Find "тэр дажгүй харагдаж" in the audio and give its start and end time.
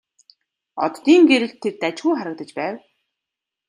1.61-2.49